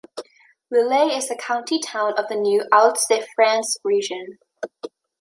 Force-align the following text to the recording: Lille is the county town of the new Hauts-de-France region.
Lille 0.71 1.11
is 1.11 1.29
the 1.29 1.35
county 1.35 1.77
town 1.79 2.15
of 2.17 2.27
the 2.27 2.33
new 2.35 2.63
Hauts-de-France 2.73 3.77
region. 3.83 4.39